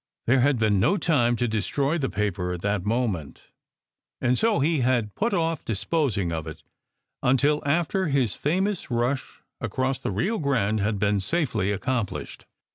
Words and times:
There 0.25 0.39
had 0.39 0.57
been 0.57 0.79
no 0.79 0.97
time 0.97 1.35
to 1.35 1.47
destroy 1.47 1.99
the 1.99 2.09
paper 2.09 2.53
at 2.53 2.61
that 2.63 2.83
moment, 2.87 3.49
and 4.19 4.35
so 4.35 4.59
he 4.59 4.79
had 4.79 5.13
put 5.13 5.31
off 5.31 5.63
disposing 5.63 6.31
of 6.31 6.47
it 6.47 6.63
until 7.21 7.61
after 7.67 8.07
his 8.07 8.33
famous 8.33 8.89
rush 8.89 9.43
across 9.59 9.99
the 9.99 10.09
Rio 10.09 10.39
Grande 10.39 10.79
had 10.79 10.97
been 10.97 11.19
safely 11.19 11.71
accomplished. 11.71 12.47